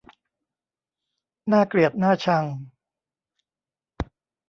[1.51, 2.45] น่าเกลียดน่าชัง